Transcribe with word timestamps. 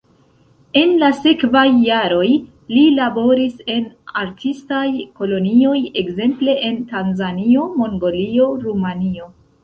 En 0.79 0.93
la 1.01 1.07
sekvaj 1.15 1.65
jaroj 1.87 2.29
li 2.77 2.85
laboris 2.99 3.59
en 3.73 3.85
artistaj 4.21 4.85
kolonioj 5.19 5.75
ekzemple 6.03 6.55
en 6.71 6.81
Tanzanio, 6.95 7.67
Mongolio, 7.83 8.49
Rumanio. 8.65 9.29